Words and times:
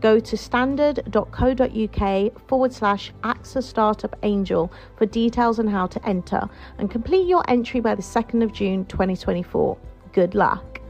Go 0.00 0.20
to 0.20 0.36
standard.co.uk 0.36 2.48
forward 2.48 2.72
slash 2.72 3.12
AXA 3.24 3.62
Startup 3.62 4.14
Angel 4.22 4.72
for 4.96 5.06
details 5.06 5.58
on 5.58 5.66
how 5.66 5.86
to 5.88 6.08
enter 6.08 6.48
and 6.78 6.90
complete 6.90 7.26
your 7.26 7.42
entry 7.48 7.80
by 7.80 7.94
the 7.94 8.02
2nd 8.02 8.44
of 8.44 8.52
June 8.52 8.84
2024. 8.86 9.76
Good 10.12 10.34
luck. 10.34 10.80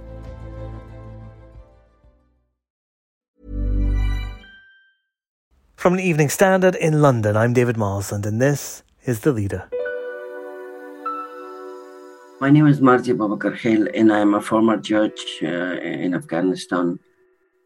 From 5.77 5.97
the 5.97 6.03
Evening 6.03 6.29
Standard 6.29 6.75
in 6.75 7.01
London, 7.01 7.37
I'm 7.37 7.53
David 7.53 7.77
Marsland, 7.77 8.27
and 8.27 8.43
this 8.43 8.83
is 9.07 9.21
The 9.21 9.33
Leader. 9.33 9.71
My 12.41 12.51
name 12.51 12.67
is 12.67 12.81
Marzia 12.81 13.17
Babakarkhail, 13.17 13.89
and 13.95 14.13
I'm 14.13 14.35
a 14.35 14.41
former 14.41 14.77
judge 14.77 15.39
uh, 15.43 15.47
in 15.47 16.15
Afghanistan. 16.15 16.99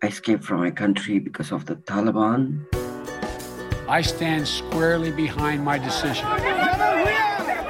I 0.05 0.09
escaped 0.09 0.43
from 0.43 0.59
my 0.59 0.73
country 0.73 1.21
because 1.21 1.53
of 1.53 1.67
the 1.67 1.77
Taliban. 1.77 2.65
I 3.89 4.03
stand 4.03 4.49
squarely 4.49 5.13
behind 5.13 5.65
my 5.65 5.79
decision. 5.79 6.27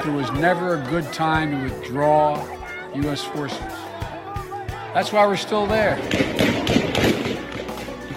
There 0.02 0.14
was 0.14 0.32
never 0.32 0.76
a 0.76 0.86
good 0.88 1.12
time 1.12 1.50
to 1.50 1.64
withdraw 1.64 2.42
U.S. 2.94 3.22
forces. 3.22 3.58
That's 4.94 5.12
why 5.12 5.26
we're 5.26 5.36
still 5.36 5.66
there. 5.66 5.96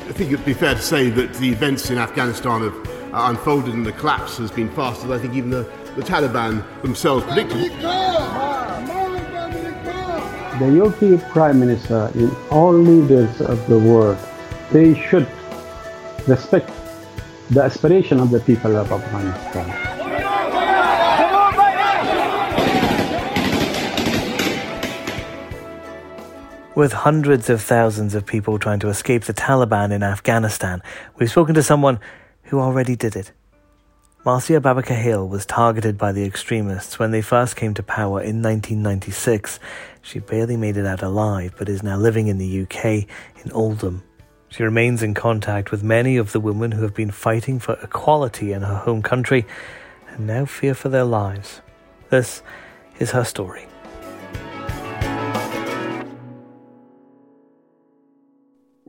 I 0.08 0.14
think 0.14 0.32
it'd 0.32 0.45
be 0.45 0.54
fair 0.54 0.76
to 0.76 0.82
say 0.82 1.09
that 1.09 1.34
the 1.34 1.50
events 1.50 1.89
in 1.89 1.98
Afghanistan 1.98 2.61
have 2.61 2.73
uh, 3.14 3.30
unfolded 3.32 3.73
and 3.73 3.86
the 3.86 3.92
collapse 3.92 4.38
has 4.38 4.50
been 4.50 4.70
faster 4.72 5.08
than 5.08 5.20
I 5.20 5.22
think 5.22 5.34
even 5.34 5.50
the, 5.50 5.70
the 5.98 6.04
Taliban 6.04 6.64
themselves 6.84 7.26
predicted. 7.26 7.73
The 10.58 10.86
UK 10.86 11.31
Prime 11.31 11.59
Minister 11.59 12.09
and 12.14 12.34
all 12.50 12.72
leaders 12.72 13.42
of 13.42 13.67
the 13.67 13.78
world, 13.78 14.17
they 14.72 14.95
should 14.98 15.28
respect 16.28 16.72
the 17.50 17.61
aspiration 17.61 18.22
of 18.22 18.31
the 18.31 18.39
people 18.39 18.78
of 18.78 18.89
Afghanistan. 18.89 19.67
With 26.73 26.94
hundreds 26.94 27.50
of 27.50 27.61
thousands 27.61 28.16
of 28.16 28.26
people 28.26 28.58
trying 28.58 28.80
to 28.80 28.88
escape 28.88 29.26
the 29.26 29.33
Taliban 29.33 29.92
in 29.92 30.03
Afghanistan, 30.03 30.81
we've 31.17 31.30
spoken 31.30 31.53
to 31.56 31.64
someone 31.64 32.00
who 32.44 32.61
already 32.61 32.95
did 32.95 33.17
it. 33.17 33.33
Marzia 34.26 34.59
Babakarkhail 34.59 35.30
was 35.30 35.45
targeted 35.45 36.00
by 36.00 36.11
the 36.11 36.26
extremists 36.26 36.98
when 36.98 37.11
they 37.11 37.22
first 37.22 37.56
came 37.56 37.76
to 37.76 37.83
power 37.83 38.20
in 38.20 38.42
1996. 38.42 39.59
She 40.06 40.20
barely 40.20 40.56
made 40.56 40.78
it 40.78 40.86
out 40.86 41.02
alive, 41.02 41.56
but 41.58 41.67
is 41.67 41.84
now 41.84 41.98
living 41.98 42.28
in 42.28 42.38
the 42.38 42.61
UK 42.61 42.86
in 43.44 43.52
Oldham. 43.52 44.03
She 44.50 44.64
remains 44.64 45.03
in 45.03 45.14
contact 45.14 45.72
with 45.72 45.84
many 45.84 46.16
of 46.16 46.31
the 46.31 46.39
women 46.39 46.72
who 46.72 46.84
have 46.84 46.94
been 46.94 47.11
fighting 47.11 47.59
for 47.59 47.78
equality 47.81 48.53
in 48.53 48.61
her 48.61 48.76
home 48.76 49.02
country 49.02 49.45
and 50.09 50.28
now 50.28 50.45
fear 50.45 50.73
for 50.73 50.89
their 50.89 51.03
lives. 51.03 51.61
This 52.09 52.44
is 53.00 53.11
her 53.11 53.23
story. 53.23 53.67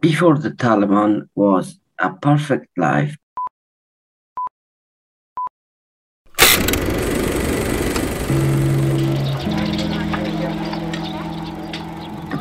before 0.01 0.39
the 0.39 0.51
Taliban 0.51 1.29
was 1.35 1.81
a 1.99 2.11
perfect 2.29 2.69
life. 2.77 3.17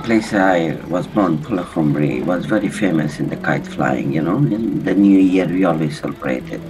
Place 0.05 0.33
I 0.33 0.75
was 0.87 1.07
born, 1.07 1.39
Pul-e-Khumri, 1.43 2.23
was 2.23 2.45
very 2.45 2.69
famous 2.69 3.19
in 3.19 3.27
the 3.27 3.37
kite 3.37 3.65
flying, 3.65 4.13
you 4.13 4.21
know. 4.21 4.37
In 4.37 4.83
the 4.83 4.93
new 4.93 5.17
year, 5.17 5.47
we 5.47 5.65
always 5.65 5.99
celebrated. 5.99 6.61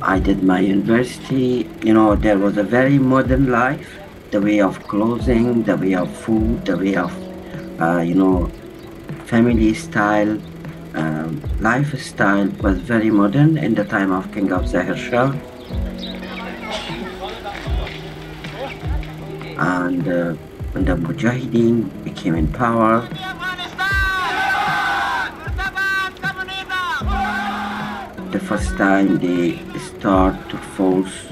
I 0.00 0.20
did 0.20 0.44
my 0.44 0.60
university, 0.60 1.68
you 1.82 1.92
know, 1.92 2.14
there 2.14 2.38
was 2.38 2.56
a 2.56 2.62
very 2.62 3.00
modern 3.00 3.50
life 3.50 3.98
the 4.30 4.40
way 4.40 4.60
of 4.60 4.78
clothing, 4.86 5.64
the 5.64 5.76
way 5.76 5.94
of 5.96 6.08
food, 6.18 6.64
the 6.64 6.76
way 6.76 6.94
of, 6.94 7.12
uh, 7.80 7.98
you 7.98 8.14
know, 8.14 8.46
family 9.26 9.74
style, 9.74 10.38
um, 10.94 11.42
lifestyle 11.58 12.46
was 12.62 12.78
very 12.78 13.10
modern 13.10 13.58
in 13.58 13.74
the 13.74 13.84
time 13.84 14.12
of 14.12 14.32
King 14.32 14.52
of 14.52 14.68
Zahir 14.68 14.96
Shah. 14.96 15.34
And 19.62 20.08
uh, 20.08 20.32
when 20.72 20.86
the 20.86 20.96
Mujahideen 20.96 22.02
became 22.02 22.34
in 22.34 22.48
power, 22.52 23.06
the 28.32 28.40
first 28.40 28.76
time 28.76 29.18
they 29.18 29.62
start 29.78 30.34
to 30.50 30.56
force 30.74 31.28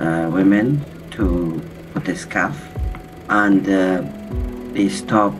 uh, 0.00 0.28
women 0.30 0.84
to 1.12 1.62
put 1.94 2.06
a 2.08 2.16
scarf 2.16 2.60
and 3.30 3.66
uh, 3.66 4.04
they 4.74 4.90
stop 4.90 5.32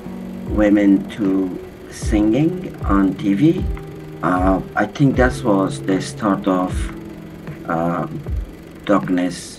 women 0.49 1.07
to 1.11 1.59
singing 1.91 2.75
on 2.87 3.13
TV. 3.13 3.63
Uh, 4.23 4.63
I 4.75 4.87
think 4.87 5.17
that 5.17 5.45
was 5.45 5.83
the 5.83 6.01
start 6.01 6.49
of 6.49 6.73
uh, 7.69 8.07
darkness 8.87 9.56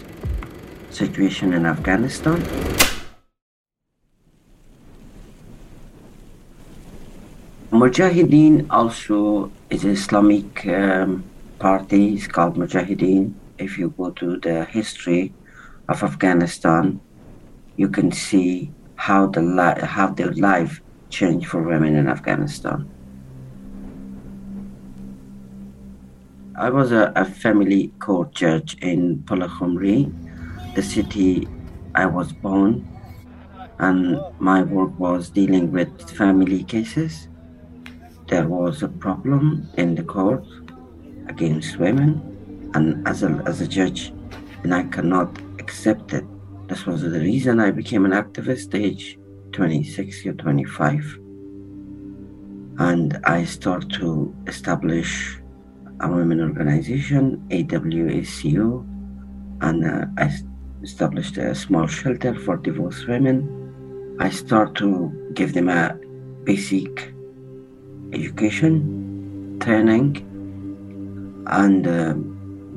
situation 1.02 1.54
in 1.54 1.66
Afghanistan. 1.66 2.42
Mujahideen 7.72 8.66
also 8.70 9.52
is 9.70 9.84
an 9.84 9.92
Islamic 9.92 10.66
um, 10.68 11.24
party. 11.60 12.16
It's 12.16 12.28
called 12.28 12.56
Mujahideen. 12.56 13.34
If 13.58 13.78
you 13.78 13.94
go 13.98 14.12
to 14.12 14.38
the 14.38 14.66
history, 14.66 15.34
of 15.88 16.04
Afghanistan, 16.04 17.00
you 17.78 17.90
can 17.90 18.12
see 18.12 18.72
how 18.96 19.28
the 19.28 19.42
li- 19.42 19.82
how 19.84 20.08
their 20.08 20.34
life 20.34 20.82
changed 21.10 21.48
for 21.48 21.62
women 21.64 21.96
in 21.96 22.08
Afghanistan. 22.08 22.90
I 26.58 26.70
was 26.70 26.92
a, 26.92 27.14
a 27.16 27.24
family 27.24 27.94
court 28.00 28.34
judge 28.34 28.78
in 28.82 29.24
Pul-e-Khumri, 29.24 30.12
the 30.78 30.84
city 30.84 31.48
I 31.96 32.06
was 32.06 32.32
born, 32.32 32.88
and 33.80 34.22
my 34.38 34.62
work 34.62 34.94
was 35.00 35.32
dealing 35.32 35.72
with 35.72 35.90
family 36.12 36.64
cases. 36.66 37.30
There 38.28 38.48
was 38.48 38.84
a 38.84 38.88
problem 38.88 39.68
in 39.76 39.96
the 39.96 40.04
court 40.04 40.46
against 41.30 41.80
women, 41.80 42.22
and 42.76 43.08
as 43.08 43.24
a, 43.24 43.42
as 43.48 43.60
a 43.60 43.68
judge, 43.68 44.14
and 44.62 44.72
I 44.72 44.84
cannot 44.84 45.36
accept 45.58 46.14
it. 46.14 46.26
This 46.68 46.86
was 46.86 47.02
the 47.02 47.22
reason 47.22 47.60
I 47.60 47.72
became 47.72 48.06
an 48.06 48.12
activist 48.12 48.76
age 48.80 49.18
26 49.54 50.28
or 50.28 50.34
25. 50.34 51.20
And 52.78 53.18
I 53.24 53.46
started 53.46 53.92
to 53.94 54.36
establish 54.46 55.40
a 56.02 56.08
women 56.08 56.40
organization, 56.40 57.44
AWACO, 57.50 58.86
and 59.62 59.84
uh, 59.84 60.06
I 60.18 60.30
established 60.88 61.38
a 61.38 61.54
small 61.54 61.86
shelter 61.86 62.34
for 62.34 62.56
divorced 62.56 63.08
women. 63.10 63.38
I 64.20 64.30
start 64.30 64.74
to 64.76 64.88
give 65.34 65.54
them 65.54 65.68
a 65.68 66.00
basic 66.46 67.12
education, 68.14 69.60
training, 69.60 70.10
and 71.48 71.86
uh, 71.86 72.14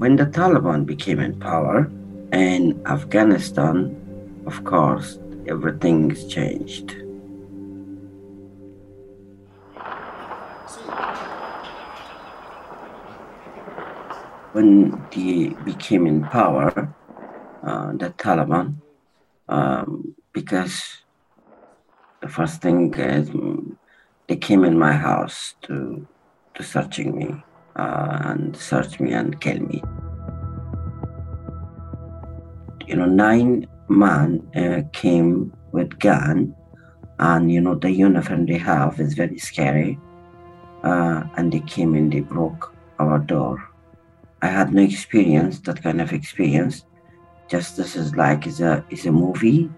when 0.02 0.16
the 0.16 0.26
Taliban 0.26 0.86
became 0.86 1.20
in 1.20 1.38
power, 1.38 1.88
in 2.32 2.82
Afghanistan, 2.86 3.76
of 4.44 4.64
course, 4.64 5.20
everything's 5.46 6.26
changed. 6.26 6.96
When 14.52 15.00
they 15.14 15.50
became 15.64 16.08
in 16.08 16.24
power, 16.24 16.92
uh, 17.62 17.92
the 17.92 18.10
Taliban, 18.10 18.76
um, 19.48 20.14
because 20.32 20.98
the 22.20 22.28
first 22.28 22.62
thing 22.62 22.92
is 22.94 23.30
they 24.28 24.36
came 24.36 24.64
in 24.64 24.78
my 24.78 24.92
house 24.92 25.54
to 25.62 26.06
to 26.54 26.62
searching 26.62 27.16
me 27.16 27.42
uh, 27.76 28.18
and 28.24 28.56
search 28.56 29.00
me 29.00 29.12
and 29.12 29.40
kill 29.40 29.60
me. 29.60 29.82
You 32.86 32.96
know, 32.96 33.06
nine 33.06 33.66
man 33.88 34.46
uh, 34.56 34.82
came 34.92 35.52
with 35.72 35.98
gun, 35.98 36.54
and 37.18 37.52
you 37.52 37.60
know 37.60 37.74
the 37.74 37.90
uniform 37.90 38.46
they 38.46 38.58
have 38.58 39.00
is 39.00 39.14
very 39.14 39.38
scary. 39.38 39.98
Uh, 40.82 41.24
and 41.36 41.52
they 41.52 41.60
came 41.60 41.94
and 41.94 42.10
they 42.10 42.20
broke 42.20 42.74
our 42.98 43.18
door. 43.18 43.62
I 44.40 44.46
had 44.46 44.72
no 44.72 44.82
experience, 44.82 45.60
that 45.60 45.82
kind 45.82 46.00
of 46.00 46.12
experience. 46.14 46.86
Just 47.50 47.76
this 47.76 47.96
is 47.96 48.14
like 48.14 48.46
is 48.46 48.60
a 48.60 48.84
is 48.90 49.06
a 49.06 49.12
movie. 49.12 49.68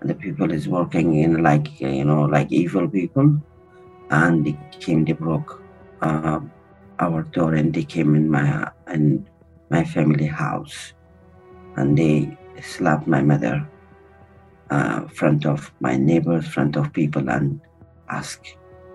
And 0.00 0.10
the 0.10 0.14
people 0.14 0.52
is 0.52 0.68
working 0.68 1.16
in 1.16 1.42
like 1.42 1.80
you 1.80 2.04
know 2.04 2.22
like 2.22 2.52
evil 2.52 2.88
people, 2.88 3.40
and 4.10 4.46
they 4.46 4.56
came 4.78 5.04
they 5.04 5.12
broke 5.12 5.62
uh, 6.02 6.40
our 7.00 7.22
door 7.22 7.54
and 7.54 7.72
they 7.72 7.82
came 7.82 8.14
in 8.14 8.30
my 8.30 8.70
in 8.92 9.26
my 9.70 9.82
family 9.84 10.26
house, 10.26 10.92
and 11.76 11.96
they 11.96 12.36
slapped 12.62 13.06
my 13.06 13.22
mother 13.22 13.66
uh, 14.70 15.06
front 15.08 15.46
of 15.46 15.72
my 15.80 15.96
neighbors, 15.96 16.46
front 16.46 16.76
of 16.76 16.92
people, 16.92 17.28
and 17.30 17.60
ask 18.10 18.44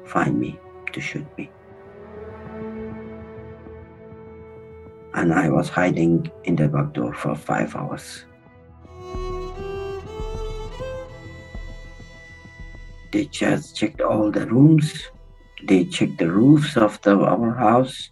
find 0.05 0.39
me 0.39 0.59
to 0.91 1.01
shoot 1.01 1.25
me. 1.37 1.49
And 5.15 5.33
I 5.33 5.49
was 5.49 5.69
hiding 5.69 6.31
in 6.43 6.55
the 6.55 6.67
back 6.67 6.93
door 6.93 7.13
for 7.13 7.35
five 7.35 7.75
hours. 7.75 8.25
They 13.11 13.25
just 13.25 13.75
checked 13.75 14.01
all 14.01 14.31
the 14.31 14.47
rooms. 14.47 14.91
They 15.63 15.85
checked 15.85 16.17
the 16.17 16.31
roofs 16.31 16.75
of 16.75 16.99
the, 17.03 17.15
our 17.15 17.53
house. 17.53 18.09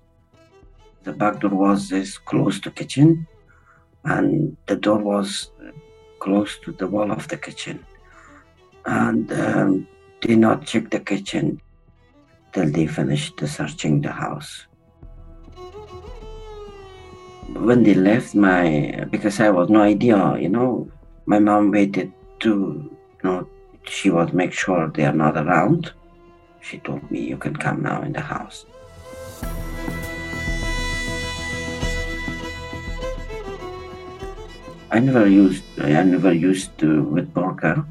The 1.04 1.14
back 1.14 1.40
door 1.40 1.50
was 1.50 1.90
this 1.90 2.20
close 2.20 2.60
to 2.60 2.70
kitchen, 2.70 3.26
and 4.06 4.56
the 4.68 4.76
door 4.76 5.00
was 5.00 5.52
close 6.20 6.60
to 6.60 6.72
the 6.72 6.88
wall 6.88 7.12
of 7.12 7.28
the 7.30 7.38
kitchen. 7.38 7.84
And 8.86 9.32
um, 9.34 9.88
did 10.22 10.38
not 10.38 10.68
check 10.68 10.92
the 10.92 11.00
kitchen 11.00 11.60
till 12.54 12.70
they 12.70 12.86
finished 12.86 13.38
the 13.38 13.48
searching 13.48 14.02
the 14.02 14.12
house. 14.12 14.68
When 17.54 17.84
they 17.84 17.94
left 17.94 18.36
my, 18.36 19.06
because 19.12 19.40
I 19.40 19.50
was 19.50 19.70
no 19.70 19.82
idea, 19.82 20.38
you 20.38 20.50
know, 20.50 20.90
my 21.26 21.40
mom 21.40 21.72
waited 21.72 22.12
to, 22.40 22.50
you 22.50 23.24
know, 23.24 23.48
she 23.86 24.10
was 24.10 24.34
make 24.34 24.54
sure 24.54 24.90
they 24.90 25.06
are 25.06 25.14
not 25.14 25.38
around. 25.38 25.92
She 26.62 26.80
told 26.80 27.10
me, 27.10 27.22
you 27.22 27.38
can 27.38 27.56
come 27.56 27.82
now 27.82 28.02
in 28.02 28.14
the 28.14 28.22
house. 28.22 28.66
I 34.92 35.00
never 35.00 35.26
used, 35.28 35.64
I 35.80 36.04
never 36.04 36.34
used 36.34 36.78
to 36.80 37.04
with 37.04 37.34
burqa. 37.34 37.86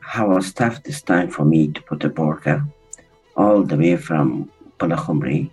How 0.00 0.28
was 0.30 0.52
tough 0.52 0.82
this 0.82 1.00
time 1.00 1.30
for 1.30 1.44
me 1.44 1.68
to 1.68 1.82
put 1.82 2.04
a 2.04 2.10
burqa 2.10 2.68
all 3.36 3.62
the 3.62 3.76
way 3.76 3.96
from 3.96 4.50
Pul-e-Khumri 4.78 5.50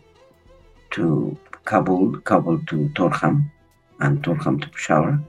to 0.92 1.38
Kabul, 1.70 2.20
Kabul 2.22 2.58
to 2.66 2.90
Torkham, 2.96 3.52
and 4.00 4.24
Torkham 4.24 4.60
to 4.60 4.68
Peshawar. 4.70 5.22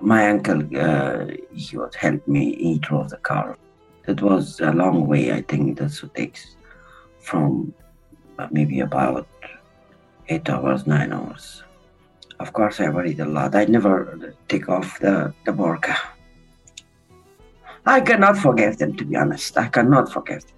My 0.00 0.30
uncle, 0.30 0.62
uh, 0.74 1.26
he 1.52 1.76
would 1.76 1.94
help 1.94 2.26
me. 2.26 2.54
He 2.56 2.78
drove 2.78 3.10
the 3.10 3.18
car. 3.18 3.58
It 4.06 4.22
was 4.22 4.60
a 4.60 4.72
long 4.72 5.06
way. 5.06 5.30
I 5.30 5.42
think 5.42 5.78
what 5.78 6.14
takes 6.14 6.56
from 7.20 7.74
uh, 8.38 8.48
maybe 8.50 8.80
about 8.80 9.28
eight 10.30 10.48
hours, 10.48 10.86
nine 10.86 11.12
hours. 11.12 11.62
Of 12.40 12.54
course, 12.54 12.80
I 12.80 12.88
worried 12.88 13.20
a 13.20 13.26
lot. 13.26 13.54
I 13.54 13.66
never 13.66 14.34
take 14.48 14.70
off 14.70 14.98
the, 15.00 15.34
the 15.44 15.52
burqa. 15.52 15.96
I 17.84 18.00
cannot 18.00 18.38
forgive 18.38 18.78
them, 18.78 18.96
to 18.96 19.04
be 19.04 19.16
honest. 19.16 19.58
I 19.58 19.68
cannot 19.68 20.10
forgive 20.10 20.46
them. 20.46 20.56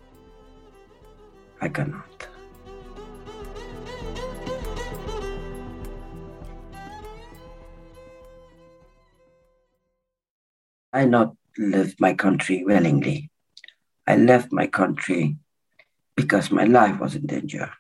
I 1.61 1.69
cannot. 1.69 2.30
I 10.93 11.05
not 11.05 11.37
left 11.59 12.01
my 12.01 12.15
country 12.15 12.65
willingly. 12.65 13.31
I 14.07 14.17
left 14.17 14.53
my 14.53 14.67
country 14.67 15.37
because 16.17 16.51
my 16.51 16.65
life 16.65 16.99
was 17.01 17.15
in 17.15 17.27
danger. 17.27 17.73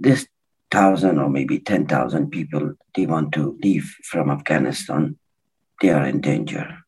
This 0.00 0.26
thousand 0.70 1.18
or 1.18 1.28
maybe 1.28 1.58
ten 1.58 1.86
thousand 1.86 2.30
people 2.30 2.74
they 2.94 3.06
want 3.06 3.32
to 3.32 3.58
leave 3.62 3.96
from 4.04 4.30
Afghanistan, 4.30 5.18
they 5.80 5.90
are 5.90 6.06
in 6.06 6.20
danger 6.20 6.78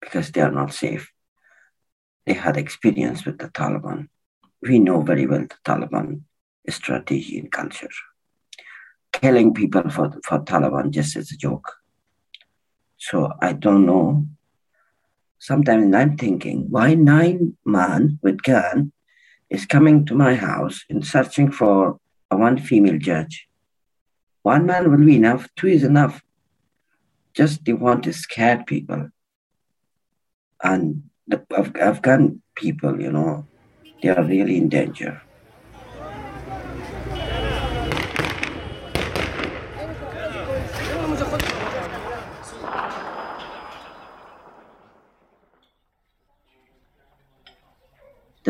because 0.00 0.30
they 0.30 0.40
are 0.40 0.52
not 0.52 0.72
safe. 0.72 1.12
They 2.26 2.34
had 2.34 2.56
experience 2.56 3.24
with 3.24 3.38
the 3.38 3.48
Taliban 3.48 4.08
we 4.66 4.78
know 4.78 5.02
very 5.02 5.26
well 5.26 5.42
the 5.42 5.56
Taliban 5.64 6.22
strategy 6.68 7.38
and 7.38 7.52
culture. 7.52 7.90
Killing 9.12 9.54
people 9.54 9.88
for, 9.90 10.12
for 10.24 10.40
Taliban 10.40 10.90
just 10.90 11.16
as 11.16 11.30
a 11.30 11.36
joke. 11.36 11.70
So 12.96 13.32
I 13.40 13.52
don't 13.52 13.86
know. 13.86 14.26
Sometimes 15.44 15.94
I'm 15.94 16.16
thinking, 16.16 16.70
why 16.70 16.94
nine 16.94 17.58
man 17.66 18.18
with 18.22 18.42
gun 18.42 18.92
is 19.50 19.66
coming 19.66 20.06
to 20.06 20.14
my 20.14 20.36
house 20.36 20.86
and 20.88 21.04
searching 21.04 21.52
for 21.52 22.00
a 22.30 22.36
one 22.38 22.56
female 22.56 22.96
judge? 22.96 23.46
One 24.40 24.64
man 24.64 24.90
will 24.90 25.04
be 25.04 25.16
enough, 25.16 25.46
two 25.54 25.66
is 25.66 25.84
enough. 25.84 26.22
Just 27.34 27.62
they 27.66 27.74
want 27.74 28.04
to 28.04 28.12
scare 28.14 28.64
people. 28.64 29.10
And 30.62 31.10
the 31.28 31.44
Afghan 31.78 32.40
people, 32.54 32.98
you 32.98 33.12
know, 33.12 33.46
they 34.00 34.08
are 34.08 34.24
really 34.24 34.56
in 34.56 34.70
danger. 34.70 35.20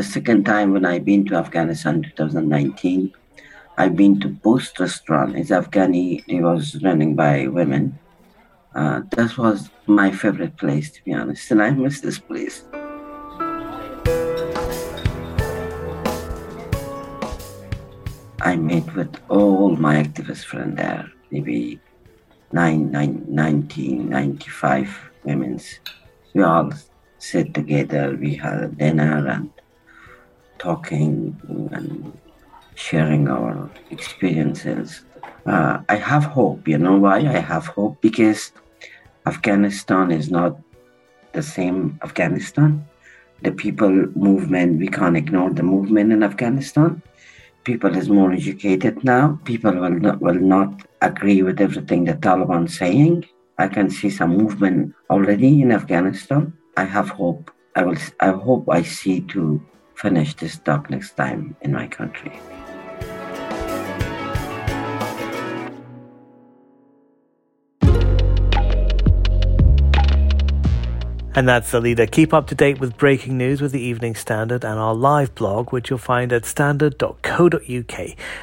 Second 0.04 0.44
time 0.44 0.72
when 0.72 0.84
I've 0.84 1.04
been 1.04 1.26
to 1.26 1.34
Afghanistan 1.34 2.02
2019, 2.02 3.12
I've 3.76 3.96
been 3.96 4.20
to 4.20 4.28
Post 4.42 4.78
Restaurant. 4.78 5.36
It's 5.36 5.50
Afghani. 5.50 6.22
It 6.28 6.42
was 6.42 6.80
running 6.82 7.16
by 7.16 7.48
women. 7.48 7.98
Uh, 8.74 9.02
that 9.10 9.36
was 9.38 9.70
my 9.86 10.10
favorite 10.10 10.56
place, 10.56 10.90
to 10.92 11.04
be 11.04 11.12
honest, 11.12 11.50
and 11.50 11.62
I 11.62 11.70
miss 11.70 12.00
this 12.00 12.18
place. 12.18 12.64
I 18.40 18.56
met 18.56 18.94
with 18.94 19.16
all 19.28 19.74
my 19.76 20.02
activist 20.02 20.44
friends 20.44 20.76
there, 20.76 21.10
maybe 21.30 21.80
nine, 22.52 22.90
nine, 22.90 23.24
1995 23.26 25.10
women. 25.24 25.60
We 26.34 26.42
all 26.42 26.72
sit 27.18 27.54
together, 27.54 28.16
we 28.20 28.34
had 28.34 28.76
dinner 28.76 29.26
and 29.28 29.50
talking 30.64 31.10
and 31.76 31.88
sharing 32.74 33.28
our 33.28 33.70
experiences. 33.90 35.04
Uh, 35.46 35.74
I 35.88 35.96
have 35.96 36.24
hope. 36.24 36.66
You 36.66 36.78
know 36.78 36.96
why 36.96 37.18
I 37.36 37.38
have 37.52 37.66
hope? 37.66 38.00
Because 38.00 38.52
Afghanistan 39.26 40.10
is 40.10 40.30
not 40.30 40.52
the 41.32 41.42
same 41.42 41.98
Afghanistan. 42.02 42.70
The 43.42 43.52
people 43.52 43.94
movement, 44.28 44.78
we 44.78 44.88
can't 44.88 45.16
ignore 45.16 45.50
the 45.50 45.62
movement 45.62 46.12
in 46.12 46.22
Afghanistan 46.22 47.02
people 47.64 47.96
is 47.96 48.08
more 48.08 48.32
educated 48.32 49.02
now. 49.02 49.38
People 49.44 49.72
will 49.72 49.98
not, 49.98 50.20
will 50.20 50.42
not 50.56 50.86
agree 51.00 51.42
with 51.42 51.60
everything 51.60 52.04
the 52.04 52.14
Taliban 52.14 52.70
saying. 52.70 53.24
I 53.58 53.68
can 53.68 53.90
see 53.90 54.10
some 54.10 54.36
movement 54.36 54.94
already 55.10 55.62
in 55.62 55.72
Afghanistan. 55.72 56.52
I 56.76 56.84
have 56.84 57.08
hope. 57.08 57.50
I 57.76 57.82
will. 57.82 57.96
I 58.20 58.30
hope 58.30 58.68
I 58.70 58.82
see 58.82 59.20
to 59.34 59.60
finish 60.04 60.34
this 60.34 60.58
talk 60.58 60.90
next 60.90 61.16
time 61.16 61.56
in 61.62 61.72
my 61.72 61.86
country. 61.86 62.38
And 71.36 71.48
that's 71.48 71.70
the 71.70 71.80
leader. 71.80 72.06
Keep 72.06 72.34
up 72.34 72.46
to 72.48 72.54
date 72.54 72.78
with 72.78 72.98
breaking 72.98 73.38
news 73.38 73.62
with 73.62 73.72
the 73.72 73.80
Evening 73.80 74.14
Standard 74.14 74.62
and 74.62 74.78
our 74.78 74.94
live 74.94 75.34
blog, 75.34 75.72
which 75.72 75.88
you'll 75.88 75.98
find 75.98 76.34
at 76.34 76.44
standard.co.uk. 76.44 77.60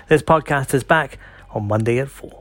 This 0.10 0.24
podcast 0.24 0.74
is 0.74 0.84
back 0.84 1.20
on 1.52 1.68
Monday 1.68 2.00
at 2.00 2.10
4. 2.10 2.41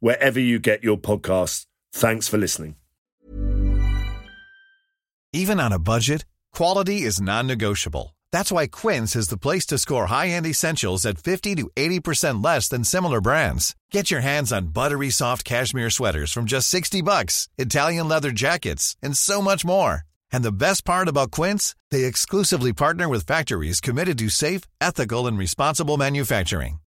wherever 0.00 0.40
you 0.40 0.58
get 0.58 0.82
your 0.82 0.96
podcasts. 0.96 1.66
Thanks 1.92 2.28
for 2.28 2.38
listening. 2.38 2.76
Even 5.32 5.60
on 5.60 5.72
a 5.72 5.78
budget, 5.78 6.24
quality 6.54 7.02
is 7.02 7.20
non-negotiable. 7.20 8.16
That's 8.32 8.52
why 8.52 8.66
Quince 8.66 9.14
is 9.14 9.28
the 9.28 9.36
place 9.38 9.66
to 9.66 9.78
score 9.78 10.06
high-end 10.06 10.46
essentials 10.46 11.04
at 11.04 11.18
50 11.18 11.54
to 11.56 11.70
80% 11.76 12.42
less 12.44 12.68
than 12.68 12.84
similar 12.84 13.20
brands. 13.20 13.76
Get 13.90 14.10
your 14.10 14.20
hands 14.20 14.52
on 14.52 14.68
buttery 14.68 15.10
soft 15.10 15.44
cashmere 15.44 15.90
sweaters 15.90 16.32
from 16.32 16.46
just 16.46 16.68
60 16.68 17.02
bucks, 17.02 17.48
Italian 17.58 18.08
leather 18.08 18.30
jackets, 18.30 18.96
and 19.02 19.16
so 19.16 19.42
much 19.42 19.64
more. 19.64 20.02
And 20.32 20.42
the 20.42 20.52
best 20.52 20.84
part 20.84 21.08
about 21.08 21.30
Quince, 21.30 21.74
they 21.90 22.04
exclusively 22.04 22.72
partner 22.72 23.08
with 23.08 23.26
factories 23.26 23.80
committed 23.80 24.18
to 24.18 24.28
safe, 24.28 24.62
ethical, 24.80 25.26
and 25.26 25.38
responsible 25.38 25.96
manufacturing. 25.96 26.80